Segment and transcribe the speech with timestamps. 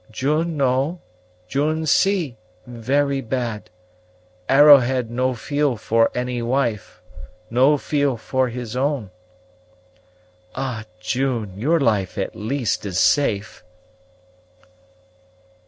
[0.09, 0.99] "June know,
[1.47, 3.69] June see; very bad,
[4.49, 7.03] Arrowhead no feel for any wife;
[7.51, 9.11] no feel for his own."
[10.55, 13.63] "Ah, June, your life, at least, is safe!"